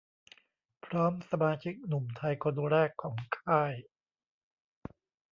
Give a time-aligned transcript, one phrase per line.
[0.85, 3.73] พร้อมสมาชิกหนุ่มไทยคนแรกของค่าย